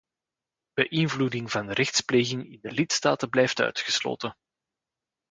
[0.75, 4.35] Beïnvloeding van de rechtspleging in de lidstaten blijft uitgesloten.